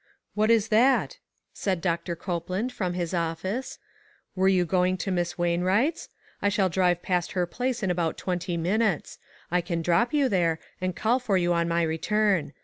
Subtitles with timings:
[0.33, 1.19] "What is that?"
[1.53, 3.77] said Doctor Copeland, from his office."
[4.35, 6.09] Were you going to Miss Wainwright's?
[6.41, 9.19] I shall drive past her place in about twenty minutes.
[9.51, 12.53] I can drop you there, and call for you on my return.